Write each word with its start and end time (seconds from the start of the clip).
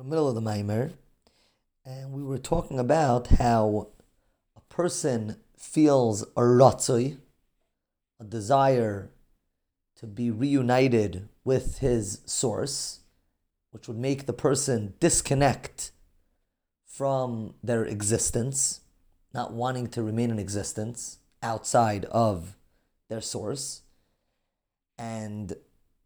In 0.00 0.06
the 0.06 0.16
middle 0.16 0.30
of 0.30 0.34
the 0.34 0.40
Maimer, 0.40 0.92
and 1.84 2.10
we 2.10 2.22
were 2.22 2.38
talking 2.38 2.78
about 2.78 3.26
how 3.26 3.88
a 4.56 4.60
person 4.72 5.36
feels 5.58 6.22
a 6.22 6.40
ratzoi, 6.40 7.18
a 8.18 8.24
desire 8.24 9.10
to 9.96 10.06
be 10.06 10.30
reunited 10.30 11.28
with 11.44 11.80
his 11.80 12.22
source, 12.24 13.00
which 13.72 13.88
would 13.88 13.98
make 13.98 14.24
the 14.24 14.32
person 14.32 14.94
disconnect 15.00 15.92
from 16.86 17.52
their 17.62 17.84
existence, 17.84 18.80
not 19.34 19.52
wanting 19.52 19.86
to 19.88 20.02
remain 20.02 20.30
in 20.30 20.38
existence 20.38 21.18
outside 21.42 22.06
of 22.06 22.56
their 23.10 23.20
source. 23.20 23.82
And 24.96 25.52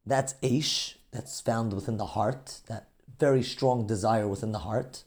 that's 0.05 0.35
Aish, 0.43 0.97
that's 1.13 1.41
found 1.41 1.73
within 1.73 1.97
the 1.97 2.07
heart, 2.07 2.61
that 2.67 2.89
very 3.19 3.43
strong 3.43 3.87
desire 3.87 4.27
within 4.29 4.53
the 4.53 4.61
heart. 4.61 5.05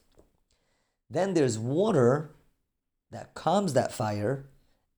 Then 1.10 1.34
there's 1.34 1.58
water 1.58 2.30
that 3.10 3.34
calms 3.34 3.72
that 3.72 3.92
fire. 3.92 4.46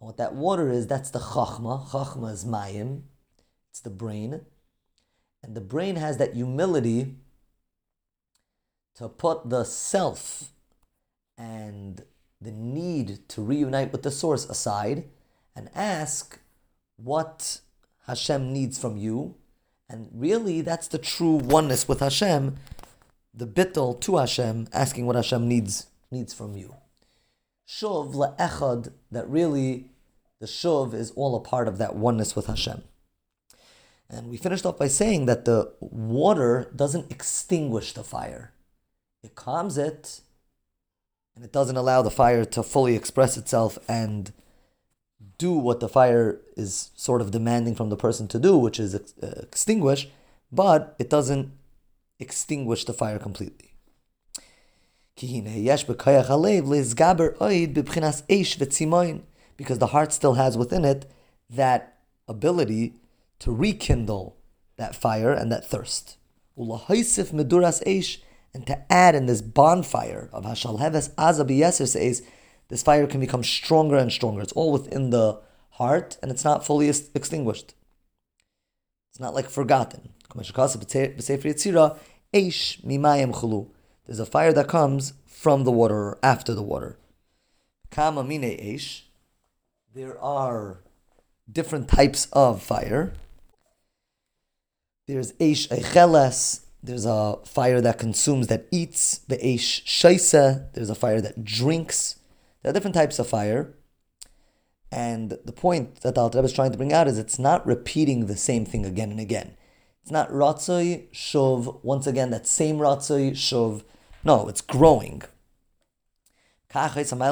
And 0.00 0.06
what 0.06 0.16
that 0.16 0.34
water 0.34 0.70
is, 0.70 0.86
that's 0.86 1.10
the 1.10 1.18
chachma. 1.18 1.88
Chachma 1.88 2.32
is 2.32 2.44
mayim. 2.44 3.02
It's 3.70 3.80
the 3.80 3.90
brain. 3.90 4.40
And 5.42 5.54
the 5.54 5.60
brain 5.60 5.96
has 5.96 6.16
that 6.18 6.34
humility 6.34 7.16
to 8.96 9.08
put 9.08 9.48
the 9.48 9.64
self 9.64 10.52
and 11.38 12.02
the 12.40 12.50
need 12.50 13.28
to 13.28 13.42
reunite 13.42 13.92
with 13.92 14.02
the 14.02 14.10
source 14.10 14.44
aside 14.46 15.04
and 15.54 15.70
ask 15.74 16.38
what 16.96 17.60
Hashem 18.06 18.52
needs 18.52 18.78
from 18.78 18.96
you. 18.96 19.36
And 19.88 20.08
really, 20.12 20.60
that's 20.60 20.88
the 20.88 20.98
true 20.98 21.34
oneness 21.34 21.88
with 21.88 22.00
Hashem, 22.00 22.56
the 23.32 23.46
bittul 23.46 24.00
to 24.00 24.16
Hashem, 24.16 24.68
asking 24.72 25.06
what 25.06 25.16
Hashem 25.16 25.46
needs 25.48 25.86
needs 26.10 26.34
from 26.34 26.56
you. 26.56 26.76
Shuv 27.68 28.14
le'echad, 28.14 28.92
that 29.12 29.28
really 29.28 29.90
the 30.40 30.46
shuv 30.46 30.94
is 30.94 31.12
all 31.12 31.36
a 31.36 31.40
part 31.40 31.68
of 31.68 31.78
that 31.78 31.94
oneness 31.94 32.34
with 32.34 32.46
Hashem. 32.46 32.82
And 34.08 34.28
we 34.28 34.36
finished 34.36 34.66
off 34.66 34.78
by 34.78 34.88
saying 34.88 35.26
that 35.26 35.44
the 35.44 35.72
water 35.78 36.70
doesn't 36.74 37.12
extinguish 37.12 37.92
the 37.92 38.02
fire. 38.02 38.52
It 39.22 39.36
calms 39.36 39.78
it, 39.78 40.20
and 41.36 41.44
it 41.44 41.52
doesn't 41.52 41.76
allow 41.76 42.02
the 42.02 42.10
fire 42.10 42.44
to 42.44 42.62
fully 42.62 42.96
express 42.96 43.36
itself 43.36 43.78
and 43.88 44.32
do 45.38 45.52
what 45.52 45.80
the 45.80 45.88
fire 45.88 46.40
is 46.56 46.90
sort 46.96 47.20
of 47.20 47.30
demanding 47.30 47.74
from 47.74 47.90
the 47.90 47.96
person 47.96 48.26
to 48.28 48.38
do, 48.38 48.56
which 48.56 48.80
is 48.80 48.94
ex- 48.94 49.14
uh, 49.22 49.40
extinguish, 49.42 50.08
but 50.50 50.96
it 50.98 51.08
doesn't 51.08 51.52
extinguish 52.20 52.84
the 52.84 52.92
fire 52.92 53.18
completely. 53.18 53.74
Because 59.56 59.78
the 59.78 59.86
heart 59.88 60.12
still 60.12 60.34
has 60.34 60.56
within 60.56 60.84
it 60.84 61.10
that 61.50 61.98
ability 62.28 62.94
to 63.40 63.52
rekindle 63.52 64.36
that 64.76 64.94
fire 64.94 65.32
and 65.32 65.50
that 65.50 65.66
thirst. 65.66 66.16
And 68.52 68.66
to 68.66 68.92
add 68.92 69.14
in 69.14 69.26
this 69.26 69.42
bonfire 69.42 70.28
of 70.32 70.44
Hashalheves 70.44 71.14
Azabi 71.14 71.58
Yeser 71.58 71.86
says, 71.86 72.22
this 72.68 72.82
fire 72.82 73.06
can 73.06 73.20
become 73.20 73.44
stronger 73.44 73.96
and 73.96 74.10
stronger. 74.12 74.42
It's 74.42 74.52
all 74.52 74.72
within 74.72 75.10
the 75.10 75.40
heart 75.70 76.16
and 76.22 76.30
it's 76.30 76.44
not 76.44 76.64
fully 76.64 76.88
extinguished. 76.88 77.74
It's 79.10 79.20
not 79.20 79.34
like 79.34 79.50
forgotten. 79.50 80.14
There's 84.06 84.20
a 84.20 84.26
fire 84.26 84.52
that 84.52 84.68
comes 84.68 85.12
from 85.26 85.64
the 85.64 85.72
water 85.72 85.96
or 85.96 86.18
after 86.22 86.54
the 86.54 86.62
water. 86.62 86.98
There 89.92 90.20
are 90.20 90.80
different 91.50 91.88
types 91.88 92.28
of 92.32 92.62
fire. 92.62 93.14
There's 95.06 95.32
eish 95.34 95.68
echeles. 95.68 96.60
There's 96.82 97.04
a 97.04 97.38
fire 97.44 97.80
that 97.80 97.98
consumes, 97.98 98.46
that 98.46 98.66
eats. 98.70 99.18
The 99.18 99.36
eish 99.38 99.84
shaisa. 99.84 100.72
There's 100.72 100.90
a 100.90 100.94
fire 100.94 101.20
that 101.20 101.44
drinks. 101.44 102.20
There 102.62 102.70
are 102.70 102.72
different 102.72 102.94
types 102.94 103.18
of 103.18 103.28
fire. 103.28 103.74
And 104.92 105.38
the 105.44 105.52
point 105.52 106.00
that 106.02 106.14
the 106.14 106.20
Alter 106.20 106.44
is 106.44 106.52
trying 106.52 106.72
to 106.72 106.78
bring 106.78 106.92
out 106.92 107.08
is 107.08 107.18
it's 107.18 107.38
not 107.38 107.66
repeating 107.66 108.26
the 108.26 108.36
same 108.36 108.64
thing 108.64 108.84
again 108.84 109.10
and 109.10 109.20
again. 109.20 109.56
It's 110.10 110.12
not 110.12 110.32
ratzoi, 110.32 111.08
shuv, 111.12 111.84
once 111.84 112.04
again, 112.08 112.30
that 112.30 112.44
same 112.44 112.78
ratzoi, 112.78 113.30
shuv, 113.30 113.84
no, 114.24 114.48
it's 114.48 114.60
growing. 114.60 115.22
This 116.74 117.12
is 117.12 117.14
what 117.14 117.22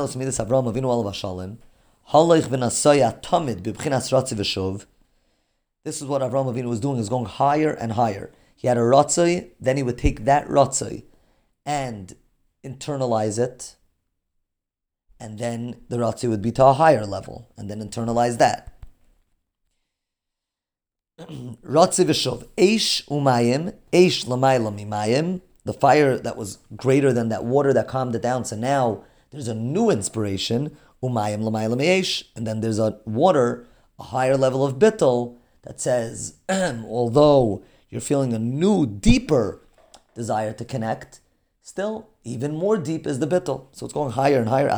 Avram 6.22 6.46
Avinu 6.46 6.68
was 6.68 6.78
doing, 6.78 6.98
is 6.98 7.08
going 7.08 7.24
higher 7.24 7.72
and 7.72 7.90
higher. 7.94 8.30
He 8.54 8.68
had 8.68 8.76
a 8.76 8.82
ratzai, 8.82 9.48
then 9.58 9.76
he 9.76 9.82
would 9.82 9.98
take 9.98 10.24
that 10.24 10.46
ratzai 10.46 11.02
and 11.66 12.14
internalize 12.64 13.40
it, 13.40 13.74
and 15.18 15.40
then 15.40 15.80
the 15.88 15.96
ratzai 15.96 16.28
would 16.28 16.42
be 16.42 16.52
to 16.52 16.64
a 16.64 16.74
higher 16.74 17.04
level, 17.04 17.48
and 17.56 17.68
then 17.68 17.80
internalize 17.80 18.38
that. 18.38 18.77
Ratzai 21.18 22.06
v'shov, 22.06 22.46
eish 22.56 23.04
umayim, 23.08 23.74
eish 23.92 24.24
lamayla 24.26 24.72
mimayim, 24.72 25.40
the 25.64 25.72
fire 25.72 26.16
that 26.16 26.36
was 26.36 26.58
greater 26.76 27.12
than 27.12 27.28
that 27.28 27.44
water 27.44 27.72
that 27.72 27.88
calmed 27.88 28.14
it 28.14 28.22
down. 28.22 28.44
So 28.44 28.54
now 28.54 29.02
there's 29.32 29.48
a 29.48 29.54
new 29.54 29.90
inspiration, 29.90 30.76
umayim 31.02 31.42
l'mayim 31.42 32.24
and 32.36 32.46
then 32.46 32.60
there's 32.60 32.78
a 32.78 33.00
water, 33.04 33.66
a 33.98 34.04
higher 34.04 34.36
level 34.36 34.64
of 34.64 34.76
bittel 34.76 35.36
that 35.62 35.80
says, 35.80 36.34
although 36.48 37.64
you're 37.90 38.00
feeling 38.00 38.32
a 38.32 38.38
new, 38.38 38.86
deeper 38.86 39.60
desire 40.14 40.52
to 40.52 40.64
connect, 40.64 41.18
still 41.62 42.08
even 42.22 42.54
more 42.54 42.76
deep 42.76 43.08
is 43.08 43.18
the 43.18 43.26
bittel. 43.26 43.66
So 43.72 43.86
it's 43.86 43.92
going 43.92 44.12
higher 44.12 44.38
and 44.38 44.48
higher. 44.48 44.68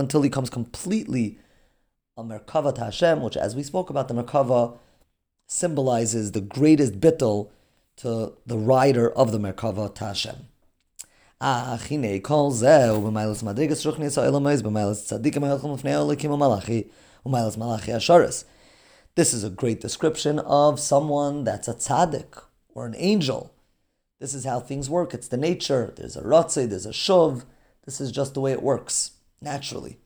until 0.00 0.22
he 0.22 0.30
comes 0.30 0.50
completely 0.50 1.38
a 2.16 2.24
merkava 2.24 2.74
to 2.74 2.80
Hashem, 2.80 3.20
which, 3.22 3.36
as 3.36 3.54
we 3.54 3.62
spoke 3.62 3.88
about, 3.88 4.08
the 4.08 4.14
merkava 4.14 4.78
symbolizes 5.46 6.32
the 6.32 6.40
greatest 6.40 7.00
bittel 7.00 7.50
to 7.96 8.34
the 8.46 8.58
rider 8.58 9.10
of 9.10 9.32
the 9.32 9.38
Merkava 9.38 9.94
Tashem. 9.94 10.44
Ah. 11.40 11.78
This 19.14 19.32
is 19.32 19.44
a 19.44 19.50
great 19.50 19.80
description 19.80 20.38
of 20.40 20.80
someone 20.80 21.44
that's 21.44 21.68
a 21.68 21.74
tzaddik 21.74 22.42
or 22.68 22.86
an 22.86 22.94
angel. 22.96 23.52
This 24.20 24.34
is 24.34 24.44
how 24.44 24.60
things 24.60 24.88
work. 24.88 25.12
It's 25.12 25.28
the 25.28 25.36
nature. 25.36 25.92
There's 25.96 26.16
a 26.16 26.22
rotze, 26.22 26.68
there's 26.68 26.86
a 26.86 26.90
shuv. 26.90 27.44
This 27.84 28.00
is 28.00 28.10
just 28.10 28.34
the 28.34 28.40
way 28.40 28.52
it 28.52 28.62
works, 28.62 29.12
naturally. 29.40 29.98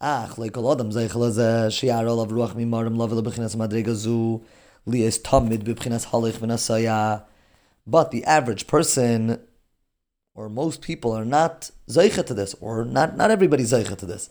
Ach, 0.00 0.36
like 0.38 0.56
all 0.56 0.72
adam 0.72 0.90
zeichel 0.90 1.30
azeh, 1.30 1.68
shi'ar 1.68 2.06
olav 2.06 2.28
ruach 2.28 2.54
mimarim 2.54 2.96
lavel 2.96 3.22
b'chinas 3.22 3.54
madrigazu, 3.56 4.42
liyas 4.86 5.20
tamid 5.22 5.62
b'pchinas 5.62 6.06
halich 6.06 6.38
v'nasaya. 6.38 7.24
But 7.86 8.10
the 8.10 8.24
average 8.24 8.66
person, 8.66 9.40
or 10.34 10.48
most 10.48 10.82
people, 10.82 11.12
are 11.12 11.24
not 11.24 11.70
zeicha 11.88 12.26
to 12.26 12.34
this, 12.34 12.54
or 12.60 12.84
not 12.84 13.16
not 13.16 13.30
everybody's 13.30 13.72
zeicha 13.72 13.96
to 13.96 14.06
this. 14.06 14.28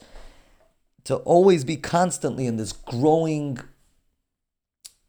To 1.05 1.15
always 1.17 1.63
be 1.63 1.77
constantly 1.77 2.45
in 2.45 2.57
this 2.57 2.73
growing 2.73 3.59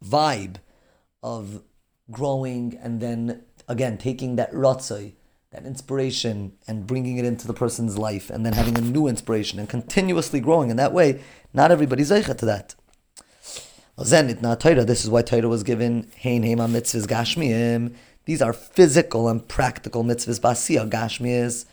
vibe 0.04 0.56
of 1.22 1.62
growing, 2.10 2.78
and 2.80 3.00
then 3.00 3.42
again 3.66 3.98
taking 3.98 4.36
that 4.36 4.52
rotzai, 4.52 5.14
that 5.54 5.64
inspiration, 5.64 6.52
and 6.66 6.84
bringing 6.84 7.16
it 7.16 7.24
into 7.24 7.46
the 7.46 7.54
person's 7.54 7.96
life, 7.96 8.28
and 8.28 8.44
then 8.44 8.54
having 8.54 8.76
a 8.76 8.80
new 8.80 9.06
inspiration 9.06 9.60
and 9.60 9.68
continuously 9.68 10.40
growing 10.40 10.68
in 10.68 10.76
that 10.76 10.92
way. 10.92 11.22
Not 11.52 11.70
everybody's 11.70 12.10
zeicha 12.10 12.36
to 12.38 12.46
that. 12.46 12.74
This 13.96 15.04
is 15.04 15.10
why 15.10 15.22
Torah 15.22 15.48
was 15.48 15.62
given 15.62 16.10
mitzvahs 16.24 17.06
gashmiyim. 17.06 17.94
These 18.24 18.42
are 18.42 18.52
physical 18.52 19.28
and 19.28 19.46
practical 19.46 20.02
mitzvahs. 20.02 20.40
Basiya 20.40 20.90
gashmiyas. 20.90 21.66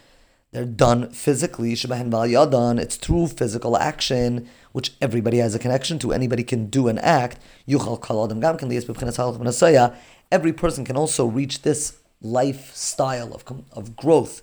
They're 0.51 0.65
done 0.65 1.09
physically. 1.09 1.71
It's 1.73 2.97
through 2.97 3.27
physical 3.29 3.77
action, 3.77 4.47
which 4.73 4.93
everybody 5.01 5.37
has 5.37 5.55
a 5.55 5.59
connection 5.59 5.97
to. 5.99 6.13
Anybody 6.13 6.43
can 6.43 6.67
do 6.67 6.87
an 6.87 6.99
act. 6.99 7.39
Yuchal 7.67 7.99
kal 7.99 8.25
adam 8.25 8.41
gam 8.41 8.57
kan 8.57 9.95
Every 10.31 10.53
person 10.53 10.85
can 10.85 10.95
also 10.95 11.25
reach 11.25 11.63
this 11.63 11.97
lifestyle 12.21 13.33
of, 13.33 13.43
of 13.71 13.95
growth, 13.95 14.41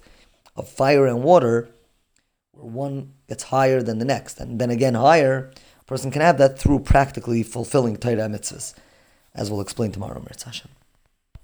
of 0.56 0.68
fire 0.68 1.06
and 1.06 1.22
water, 1.22 1.70
where 2.52 2.70
one 2.70 3.12
gets 3.28 3.44
higher 3.44 3.82
than 3.82 3.98
the 3.98 4.04
next, 4.04 4.40
and 4.40 4.60
then 4.60 4.70
again 4.70 4.94
higher 4.94 5.52
a 5.80 5.84
person 5.84 6.10
can 6.10 6.22
have 6.22 6.38
that 6.38 6.58
through 6.58 6.80
practically 6.80 7.42
fulfilling 7.42 7.96
Torah 7.96 8.28
mitzvahs, 8.28 8.74
as 9.34 9.50
we'll 9.50 9.60
explain 9.60 9.92
tomorrow, 9.92 10.20
Mirz 10.20 10.42
Hashem. 10.42 10.70